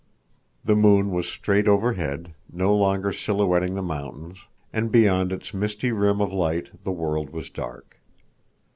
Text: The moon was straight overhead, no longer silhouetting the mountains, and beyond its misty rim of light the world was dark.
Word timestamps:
The 0.65 0.75
moon 0.75 1.11
was 1.11 1.27
straight 1.27 1.67
overhead, 1.67 2.33
no 2.51 2.75
longer 2.75 3.11
silhouetting 3.13 3.75
the 3.75 3.83
mountains, 3.83 4.39
and 4.73 4.91
beyond 4.91 5.31
its 5.31 5.53
misty 5.53 5.91
rim 5.91 6.19
of 6.21 6.33
light 6.33 6.71
the 6.83 6.91
world 6.91 7.29
was 7.29 7.51
dark. 7.51 8.01